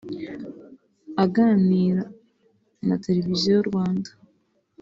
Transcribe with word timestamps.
Aganina 1.23 2.03
na 2.87 2.95
Televiziyo 3.03 3.55
Rwanda 3.69 4.09